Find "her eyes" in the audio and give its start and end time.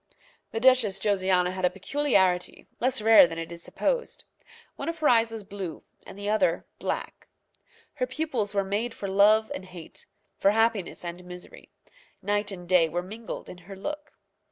4.97-5.29